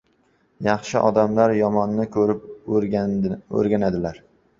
•Yaxshi 0.67 1.01
odamlar 1.09 1.53
yomonni 1.57 2.07
ko‘rib 2.15 2.47
o‘rganadilar. 2.79 4.19